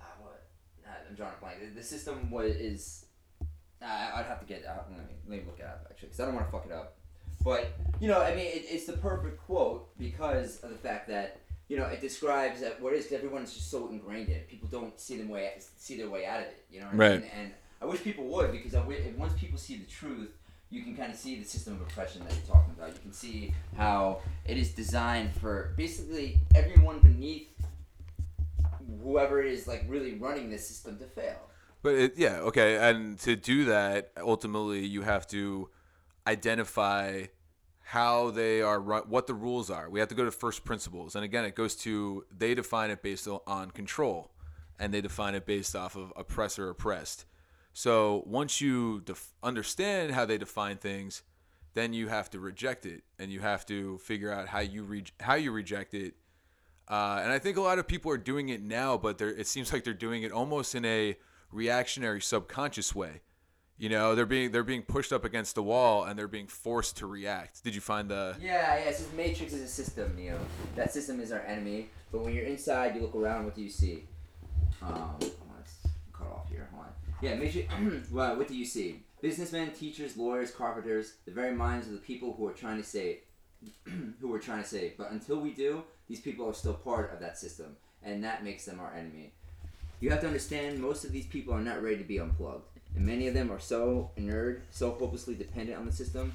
[0.00, 0.42] uh what?
[1.08, 1.60] I'm drawing a blank.
[1.60, 3.06] The, the system was is.
[3.82, 4.64] Uh, I'd have to get.
[4.64, 6.66] Uh, let me let me look it up actually, because I don't want to fuck
[6.66, 6.94] it up.
[7.44, 11.40] But you know, I mean, it, it's the perfect quote because of the fact that
[11.68, 13.10] you know it describes that what is.
[13.12, 14.48] Everyone's just so ingrained in it.
[14.48, 16.64] People don't see them way see their way out of it.
[16.70, 17.20] You know, what I Right.
[17.22, 17.30] mean?
[17.36, 20.30] And I wish people would because I wi- once people see the truth,
[20.72, 22.88] you can kind of see the system of oppression that you're talking about.
[22.88, 27.48] You can see how it is designed for basically everyone beneath
[29.02, 31.36] whoever is like really running this system to fail.
[31.82, 35.68] But it, yeah, okay, and to do that, ultimately, you have to
[36.26, 37.24] identify
[37.80, 39.90] how they are run, what the rules are.
[39.90, 43.02] We have to go to first principles, and again, it goes to they define it
[43.02, 44.30] based on control,
[44.78, 47.26] and they define it based off of oppressor oppressed.
[47.72, 51.22] So once you def- understand how they define things,
[51.74, 55.04] then you have to reject it, and you have to figure out how you re-
[55.20, 56.14] how you reject it.
[56.88, 59.72] Uh, and I think a lot of people are doing it now, but it seems
[59.72, 61.16] like they're doing it almost in a
[61.50, 63.22] reactionary, subconscious way.
[63.78, 66.98] You know, they're being they're being pushed up against the wall, and they're being forced
[66.98, 67.64] to react.
[67.64, 68.36] Did you find the?
[68.40, 68.90] Yeah, yeah.
[68.90, 70.38] It says Matrix is a system, Neo.
[70.76, 71.88] That system is our enemy.
[72.10, 73.46] But when you're inside, you look around.
[73.46, 74.04] What do you see?
[74.82, 75.16] Um,
[77.22, 77.38] Yeah,
[78.10, 79.00] well, what do you see?
[79.20, 83.18] Businessmen, teachers, lawyers, carpenters, the very minds of the people who are trying to save,
[84.20, 84.98] who we're trying to save.
[84.98, 88.64] But until we do, these people are still part of that system, and that makes
[88.64, 89.32] them our enemy.
[90.00, 93.06] You have to understand, most of these people are not ready to be unplugged, and
[93.06, 96.34] many of them are so inert, so hopelessly dependent on the system,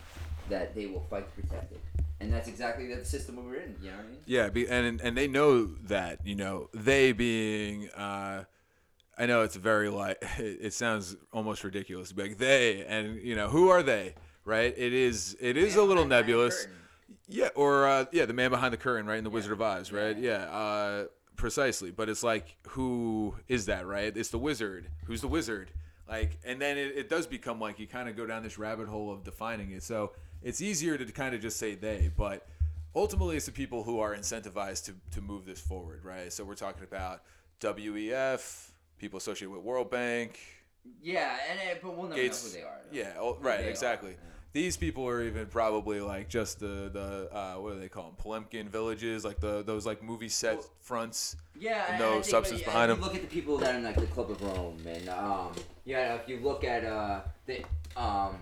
[0.50, 1.82] that they will fight to protect it.
[2.22, 3.76] And that's exactly the system we're in.
[3.82, 4.66] You know what I mean?
[4.66, 6.26] Yeah, and and they know that.
[6.26, 7.90] You know, they being.
[7.90, 8.46] Uh,
[9.18, 12.12] I know it's very like it, sounds almost ridiculous.
[12.12, 14.16] be Like they, and you know, who are they?
[14.46, 14.74] Right?
[14.78, 15.36] It is.
[15.40, 16.68] It is a little nebulous.
[17.28, 19.92] Yeah, or uh, yeah, the man behind the curtain, right in the Wizard of Oz,
[19.92, 20.18] right?
[20.18, 21.92] Yeah, uh, precisely.
[21.92, 24.16] But it's like, who is that, right?
[24.16, 24.90] It's the wizard.
[25.06, 25.72] Who's the wizard?
[26.08, 28.88] Like, and then it, it does become like you kind of go down this rabbit
[28.88, 29.84] hole of defining it.
[29.84, 32.48] So it's easier to kind of just say they, but
[32.96, 36.32] ultimately it's the people who are incentivized to to move this forward, right?
[36.32, 37.24] So we're talking about
[37.60, 40.40] WEF, people associated with World Bank,
[41.02, 42.44] Yeah, and uh, but we'll never Gates.
[42.44, 42.80] know who they are.
[42.92, 42.98] though.
[42.98, 44.12] Yeah, oh, right, they are, exactly.
[44.12, 44.18] yeah.
[44.54, 48.16] These people are even probably like just the the uh, what do they call them?
[48.18, 51.36] Potemkin villages, like the those like movie set Well- fronts.
[51.60, 53.02] Yeah, no I think, substance but, behind them.
[53.02, 55.52] Look at the people that are in like the Club of Rome, and um,
[55.86, 57.64] yeah, if you look at uh, the
[57.96, 58.38] um,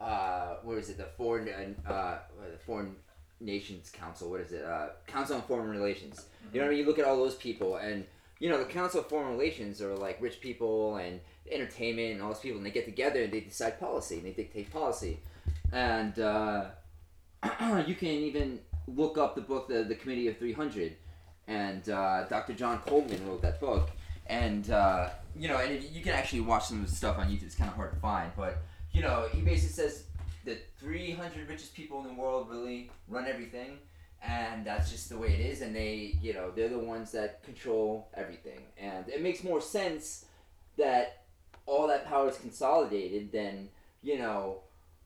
[0.00, 0.98] uh, what is it?
[0.98, 2.18] The foreign uh, uh,
[2.52, 2.94] the foreign
[3.40, 4.30] nations council.
[4.30, 4.64] What is it?
[4.64, 6.26] Uh, Council on Foreign Relations.
[6.52, 6.78] You know what I mean?
[6.80, 8.04] You look at all those people, and
[8.38, 11.20] you know the Council of Foreign Relations are like rich people and
[11.50, 14.32] entertainment and all those people, and they get together and they decide policy and they
[14.32, 15.20] dictate policy,
[15.72, 16.66] and uh,
[17.86, 20.96] you can even look up the book, the the Committee of Three Hundred
[21.46, 22.54] and uh, Dr.
[22.54, 23.90] John Coleman wrote that book.
[24.26, 27.44] And uh, you know, and you can actually watch some of the stuff on YouTube.
[27.44, 28.58] It's kind of hard to find, but
[28.92, 30.04] you know, he basically says
[30.44, 33.78] the 300 richest people in the world really run everything,
[34.26, 35.60] and that's just the way it is.
[35.62, 38.60] And they, you know, they're the ones that control everything.
[38.78, 40.24] And it makes more sense
[40.76, 41.22] that
[41.66, 43.68] all that power is consolidated than
[44.02, 44.60] you know.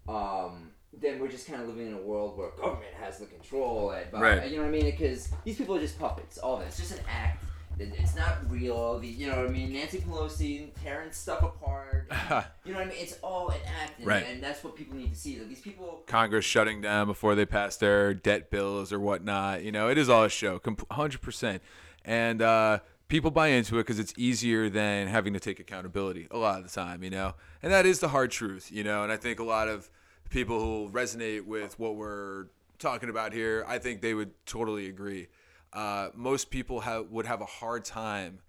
[0.09, 3.91] Um, then we're just kind of living in a world where government has the control,
[3.91, 4.51] and but, Right.
[4.51, 4.87] you know what I mean?
[4.87, 6.39] Because these people are just puppets.
[6.39, 6.67] All of it.
[6.67, 7.45] It's just an act.
[7.79, 8.99] It- It's not real.
[8.99, 9.73] The, you know what I mean?
[9.73, 12.09] Nancy Pelosi tearing stuff apart.
[12.64, 12.99] you know what I mean?
[12.99, 14.25] It's all an act, and, Right.
[14.27, 15.38] and that's what people need to see.
[15.38, 16.03] That these people.
[16.07, 19.62] Congress shutting down before they pass their debt bills or whatnot.
[19.62, 20.61] You know, it is all a show,
[20.91, 21.62] hundred percent.
[22.05, 26.38] And uh, people buy into it because it's easier than having to take accountability a
[26.38, 27.03] lot of the time.
[27.03, 28.71] You know, and that is the hard truth.
[28.73, 29.91] You know, and I think a lot of
[30.31, 32.47] people who resonate with what we're
[32.79, 35.29] talking about here, I think they would totally agree.
[35.73, 38.41] Uh, most people have would have a hard time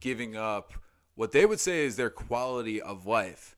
[0.00, 0.72] giving up
[1.14, 3.56] what they would say is their quality of life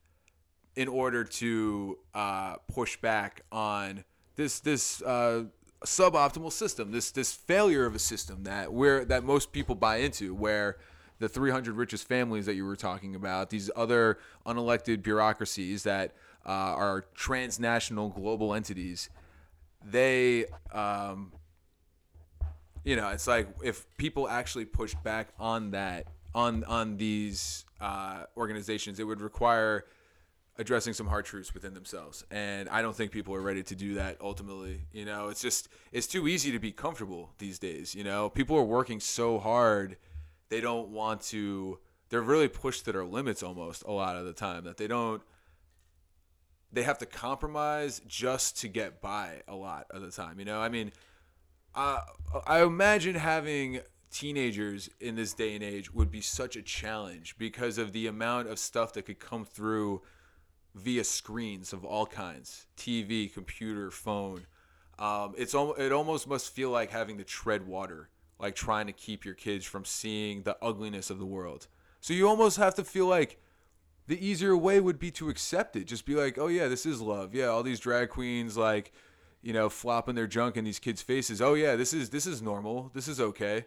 [0.75, 4.03] in order to uh, push back on
[4.35, 5.43] this this uh,
[5.85, 10.35] suboptimal system, this this failure of a system that where that most people buy into,
[10.35, 10.77] where
[11.19, 16.11] the 300 richest families that you were talking about, these other unelected bureaucracies that
[16.45, 19.09] uh, are transnational global entities,
[19.83, 21.31] they um,
[22.87, 28.23] you know, it's like if people actually pushed back on that, on on these uh,
[28.37, 29.83] organizations, it would require
[30.57, 32.23] addressing some hard truths within themselves.
[32.31, 34.85] And I don't think people are ready to do that ultimately.
[34.93, 37.93] You know, it's just it's too easy to be comfortable these days.
[37.93, 39.97] You know, people are working so hard,
[40.47, 41.79] they don't want to.
[42.07, 45.21] They're really pushed to their limits almost a lot of the time that they don't.
[46.71, 50.39] They have to compromise just to get by a lot of the time.
[50.39, 50.93] You know, I mean.
[51.77, 52.01] Uh,
[52.47, 57.77] I imagine having teenagers in this day and age would be such a challenge because
[57.77, 60.01] of the amount of stuff that could come through
[60.73, 64.47] via screens of all kinds TV, computer, phone.
[64.97, 68.09] Um, it's it almost must feel like having to tread water,
[68.39, 71.67] like trying to keep your kids from seeing the ugliness of the world.
[72.01, 73.39] So you almost have to feel like
[74.07, 75.85] the easier way would be to accept it.
[75.85, 77.35] Just be like, oh yeah, this is love.
[77.35, 78.91] Yeah, all these drag queens like,
[79.41, 81.41] you know, flopping their junk in these kids' faces.
[81.41, 82.91] Oh yeah, this is this is normal.
[82.93, 83.65] This is okay.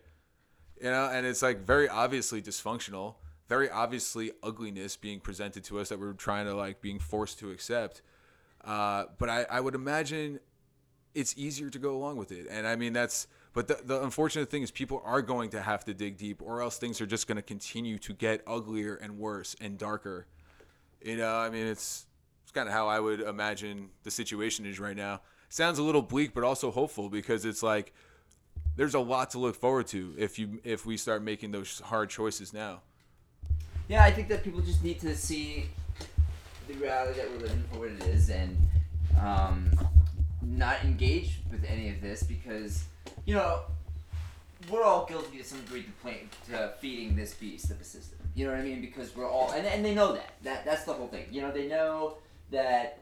[0.80, 3.16] You know, and it's like very obviously dysfunctional,
[3.48, 7.50] very obviously ugliness being presented to us that we're trying to like being forced to
[7.50, 8.02] accept.
[8.64, 10.40] Uh, but I, I would imagine
[11.14, 12.46] it's easier to go along with it.
[12.50, 15.84] And I mean that's but the, the unfortunate thing is people are going to have
[15.86, 19.18] to dig deep or else things are just going to continue to get uglier and
[19.18, 20.26] worse and darker.
[21.02, 22.06] You know, I mean it's
[22.42, 25.20] it's kind of how I would imagine the situation is right now.
[25.50, 27.92] Sounds a little bleak but also hopeful because it's like
[28.76, 32.08] there's a lot to look forward to if you if we start making those hard
[32.08, 32.80] choices now.
[33.88, 35.66] Yeah, I think that people just need to see
[36.68, 38.56] the reality that we're living for what it is and
[39.20, 39.70] um,
[40.42, 42.84] not engage with any of this because,
[43.26, 43.62] you know,
[44.70, 48.18] we're all guilty to some degree to, play, to feeding this beast of the system.
[48.34, 48.80] You know what I mean?
[48.80, 50.34] Because we're all, and, and they know that.
[50.44, 50.64] that.
[50.64, 51.26] That's the whole thing.
[51.30, 52.18] You know, they know
[52.50, 52.98] that,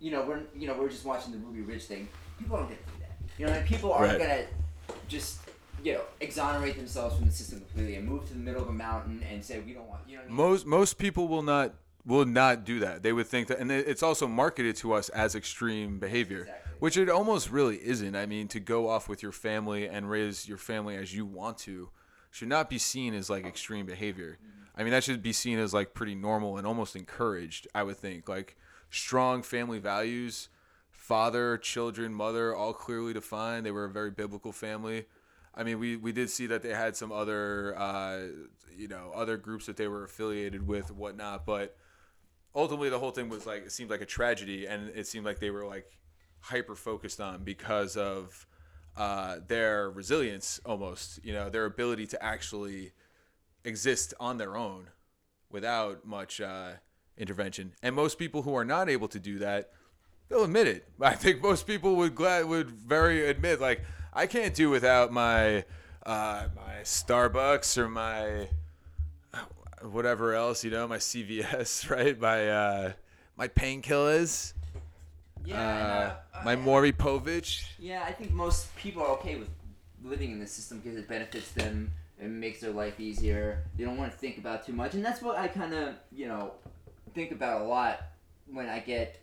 [0.00, 2.08] you know, we're, you know, we're just watching the Ruby Ridge thing.
[2.38, 3.12] People don't get to do that.
[3.38, 3.68] You know, what I mean?
[3.68, 4.18] people aren't Right.
[4.18, 5.38] going to just
[5.82, 8.72] you know, exonerate themselves from the system completely and move to the middle of a
[8.72, 10.22] mountain and say we don't want, you know.
[10.22, 10.34] I mean?
[10.36, 13.02] Most most people will not will not do that.
[13.02, 16.72] They would think that, and it's also marketed to us as extreme behavior, Exactly.
[16.80, 18.14] which it almost really isn't.
[18.14, 21.58] I mean, to go off with your family and raise your family as you want
[21.58, 21.90] to
[22.30, 24.38] should not be seen as like extreme behavior.
[24.38, 24.80] Mm-hmm.
[24.80, 27.68] I mean, that should be seen as like pretty normal and almost encouraged.
[27.74, 28.56] I would think like
[28.90, 30.48] strong family values,
[30.90, 33.64] father, children, mother, all clearly defined.
[33.64, 35.06] They were a very biblical family.
[35.54, 38.20] I mean, we, we did see that they had some other, uh,
[38.76, 41.44] you know, other groups that they were affiliated with, whatnot.
[41.44, 41.76] But
[42.54, 45.40] ultimately, the whole thing was like it seemed like a tragedy, and it seemed like
[45.40, 45.98] they were like
[46.40, 48.46] hyper focused on because of
[48.96, 51.18] uh, their resilience, almost.
[51.24, 52.92] You know, their ability to actually
[53.64, 54.86] exist on their own
[55.50, 56.74] without much uh,
[57.16, 57.74] intervention.
[57.82, 59.72] And most people who are not able to do that,
[60.28, 60.88] they'll admit it.
[61.00, 65.64] I think most people would glad would very admit like I can't do without my
[66.06, 68.48] uh, my Starbucks or my
[69.82, 72.92] whatever else you know my CVS right my uh,
[73.36, 74.52] my painkillers
[75.44, 79.48] yeah, uh, uh, my Maury Povich Yeah, I think most people are okay with
[80.04, 83.64] living in this system because it benefits them and makes their life easier.
[83.76, 86.28] They don't want to think about too much, and that's what I kind of you
[86.28, 86.52] know
[87.14, 88.00] think about a lot
[88.46, 89.22] when I get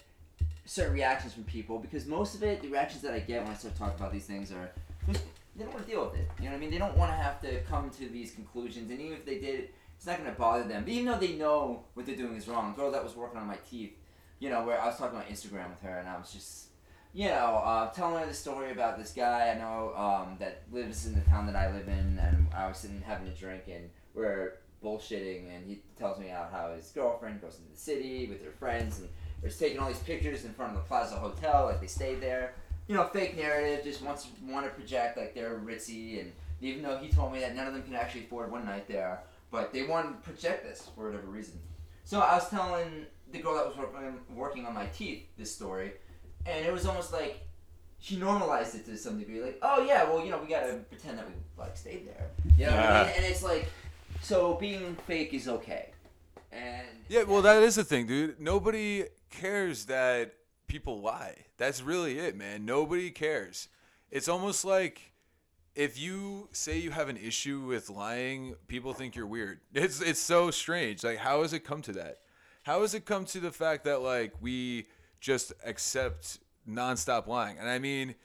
[0.66, 3.56] certain reactions from people because most of it, the reactions that I get when I
[3.56, 4.72] start talking about these things are
[5.08, 6.30] they don't want to deal with it.
[6.40, 6.72] You know what I mean?
[6.72, 9.70] They don't want to have to come to these conclusions, and even if they did,
[9.96, 10.84] it's not going to bother them.
[10.84, 13.48] But even though they know what they're doing is wrong, girl that was working on
[13.48, 13.94] my teeth,
[14.40, 16.68] you know, where I was talking on Instagram with her, and I was just
[17.14, 21.08] you know, uh, telling her the story about this guy I know um, that lives
[21.08, 23.90] in the town that I live in, and I was sitting having a drink, and
[24.14, 28.44] we're bullshitting, and he tells me out how his girlfriend goes into the city with
[28.44, 29.10] her friends, and
[29.42, 32.54] they're taking all these pictures in front of the Plaza Hotel, like they stayed there.
[32.88, 36.98] You know, fake narrative, just wants want to project like they're ritzy, and even though
[36.98, 39.84] he told me that none of them can actually afford one night there, but they
[39.84, 41.60] want to project this for whatever reason.
[42.04, 45.94] So I was telling the girl that was working working on my teeth this story,
[46.46, 47.42] and it was almost like
[48.00, 49.42] she normalized it to some degree.
[49.42, 52.30] Like, oh yeah, well you know we gotta pretend that we like stayed there.
[52.58, 53.14] You know what I mean?
[53.18, 53.70] And it's like,
[54.28, 55.92] so being fake is okay.
[56.52, 58.40] And yeah well that is the thing dude.
[58.40, 60.34] Nobody cares that
[60.68, 61.46] people lie.
[61.58, 62.66] That's really it man.
[62.66, 63.70] Nobody cares.
[64.12, 65.14] It's almost like
[65.76, 69.60] if you say you have an issue with lying people think you're weird.
[69.74, 71.04] It's it's so strange.
[71.04, 72.18] Like how has it come to that?
[72.64, 74.88] How has it come to the fact that like we
[75.22, 77.58] just accept nonstop lying?
[77.60, 78.16] And i mean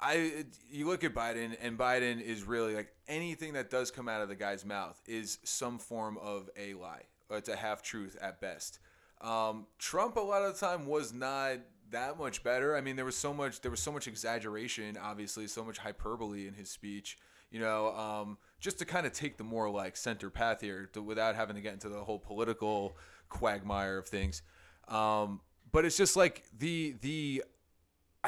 [0.00, 4.22] I you look at Biden and Biden is really like anything that does come out
[4.22, 7.02] of the guy's mouth is some form of a lie
[7.36, 8.78] it's a half truth at best.
[9.20, 11.58] Um, Trump a lot of the time was not
[11.90, 12.76] that much better.
[12.76, 16.46] I mean, there was so much there was so much exaggeration, obviously, so much hyperbole
[16.46, 17.18] in his speech.
[17.50, 21.02] You know, um, just to kind of take the more like center path here, to,
[21.02, 22.96] without having to get into the whole political
[23.28, 24.42] quagmire of things.
[24.86, 25.40] Um,
[25.72, 27.42] but it's just like the the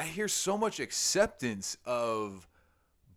[0.01, 2.47] I hear so much acceptance of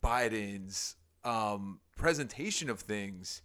[0.03, 3.41] Biden's um, presentation of things,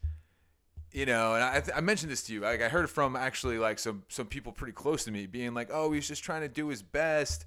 [0.91, 1.35] you know.
[1.35, 2.41] And I, I mentioned this to you.
[2.41, 5.69] Like I heard from actually like some some people pretty close to me, being like,
[5.71, 7.45] "Oh, he's just trying to do his best."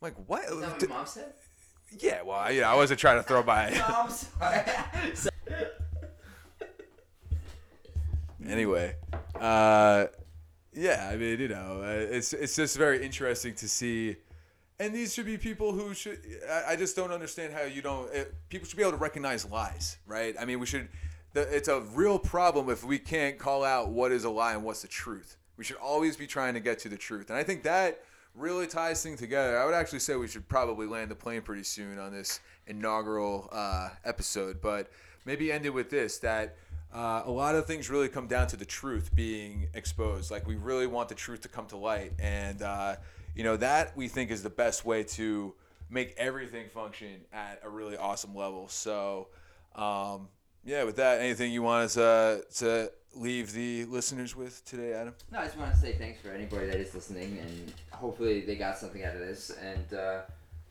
[0.00, 0.44] I'm like what?
[0.44, 1.34] Is that what your mom said?
[1.98, 3.70] Yeah, well, you know, I wasn't trying to throw my.
[3.74, 4.62] No, I'm sorry.
[8.48, 8.96] Anyway,
[9.38, 10.06] uh,
[10.72, 14.16] yeah, I mean, you know, uh, it's it's just very interesting to see,
[14.80, 16.18] and these should be people who should.
[16.66, 18.12] I, just don't understand how you don't.
[18.14, 20.34] It, people should be able to recognize lies, right?
[20.40, 20.88] I mean, we should.
[21.34, 24.64] The, it's a real problem if we can't call out what is a lie and
[24.64, 25.36] what's the truth.
[25.58, 28.02] We should always be trying to get to the truth, and I think that
[28.34, 29.58] really ties things together.
[29.58, 33.50] I would actually say we should probably land the plane pretty soon on this inaugural
[33.52, 34.90] uh, episode, but
[35.26, 36.56] maybe end it with this that
[36.94, 40.30] uh, a lot of things really come down to the truth being exposed.
[40.30, 42.96] Like we really want the truth to come to light, and uh,
[43.34, 45.54] you know that we think is the best way to
[45.88, 48.68] make everything function at a really awesome level.
[48.68, 49.28] So,
[49.74, 50.28] um,
[50.64, 55.14] yeah, with that, anything you want us uh, to leave the listeners with today, Adam?
[55.32, 58.56] No, I just want to say thanks for anybody that is listening, and hopefully they
[58.56, 59.50] got something out of this.
[59.50, 60.20] And uh,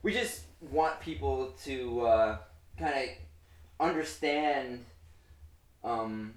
[0.04, 2.38] we just want people to uh,
[2.78, 4.86] kind of understand
[5.84, 6.34] um,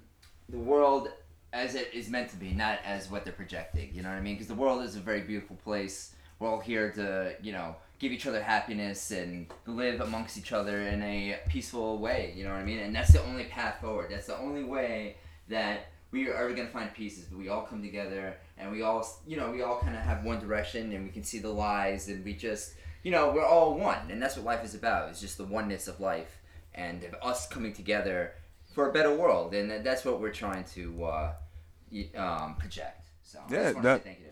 [0.49, 1.09] the world
[1.53, 3.93] as it is meant to be, not as what they're projecting.
[3.93, 4.33] You know what I mean?
[4.35, 6.12] Because the world is a very beautiful place.
[6.39, 10.81] We're all here to, you know, give each other happiness and live amongst each other
[10.81, 12.33] in a peaceful way.
[12.35, 12.79] You know what I mean?
[12.79, 14.07] And that's the only path forward.
[14.11, 15.17] That's the only way
[15.47, 18.81] that we are ever gonna find peace is that we all come together and we
[18.81, 21.49] all, you know, we all kind of have one direction and we can see the
[21.49, 22.73] lies and we just,
[23.03, 24.11] you know, we're all one.
[24.11, 25.09] And that's what life is about.
[25.09, 26.41] It's just the oneness of life
[26.75, 28.33] and of us coming together
[28.73, 29.53] for a better world.
[29.53, 31.33] And that's what we're trying to uh,
[32.17, 33.05] um, project.
[33.23, 34.25] So I Yeah, just want to that- thank you.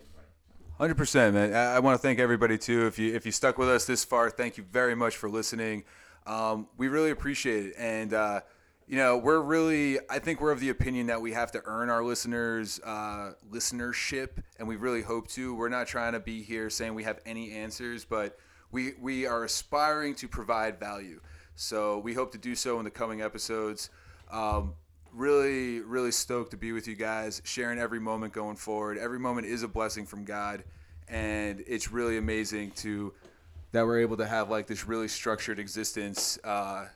[0.78, 1.54] Hundred percent, man.
[1.54, 2.86] I, I want to thank everybody too.
[2.86, 5.84] If you if you stuck with us this far, thank you very much for listening.
[6.26, 8.40] Um, we really appreciate it, and uh,
[8.88, 9.98] you know we're really.
[10.10, 14.42] I think we're of the opinion that we have to earn our listeners' uh, listenership,
[14.58, 15.54] and we really hope to.
[15.54, 18.38] We're not trying to be here saying we have any answers, but
[18.70, 21.20] we we are aspiring to provide value.
[21.54, 23.90] So we hope to do so in the coming episodes.
[24.30, 24.74] Um,
[25.12, 28.98] really, really stoked to be with you guys, sharing every moment going forward.
[28.98, 30.64] Every moment is a blessing from God,
[31.08, 33.12] and it's really amazing to
[33.72, 36.86] that we're able to have like this really structured existence, uh,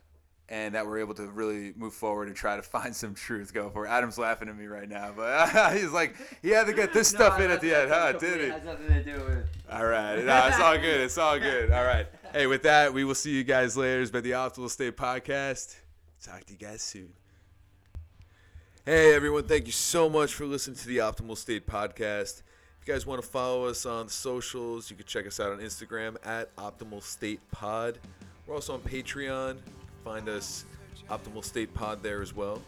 [0.49, 3.53] and that we're able to really move forward and try to find some truth.
[3.53, 3.91] Go for it.
[3.91, 7.41] Adam's laughing at me right now, but he's like, he had to get this stuff
[7.41, 8.13] in at the end, huh?
[8.13, 8.49] Did he?
[8.49, 9.49] Has nothing to do with.
[9.71, 10.25] All right.
[10.25, 11.01] No, it's all good.
[11.01, 11.71] It's all good.
[11.73, 12.07] All right.
[12.33, 14.01] Hey, with that, we will see you guys later.
[14.01, 15.77] It's been the Optimal State Podcast.
[16.23, 17.13] Talk to you guys soon.
[18.89, 19.43] Hey, everyone.
[19.43, 22.43] Thank you so much for listening to the Optimal State Podcast.
[22.81, 25.59] If you guys want to follow us on socials, you can check us out on
[25.59, 27.99] Instagram at Optimal State Pod.
[28.47, 29.57] We're also on Patreon.
[30.05, 30.67] Find us
[31.11, 32.63] Optimal State Pod there as well.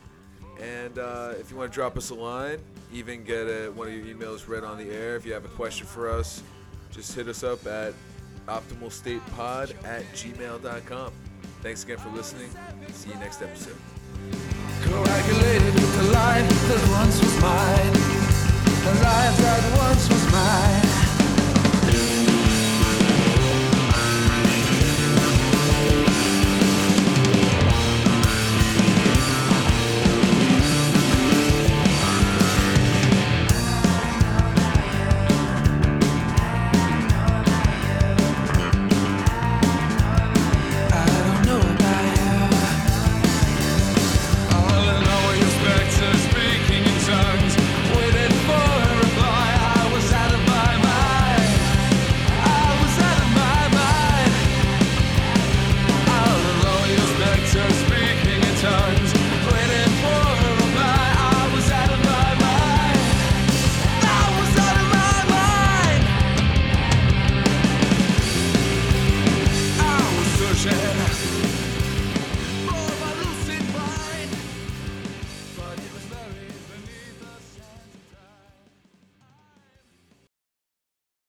[0.60, 2.58] And uh, if you want to drop us a line,
[2.92, 5.50] even get a, one of your emails read on the air, if you have a
[5.50, 6.42] question for us,
[6.90, 7.94] just hit us up at
[8.48, 11.12] optimalstatepod at gmail.com.
[11.62, 12.50] Thanks again for listening.
[12.92, 13.76] See you next episode.
[14.82, 17.92] Coagulated with the life that once was mine.
[18.84, 20.87] The life that once was mine.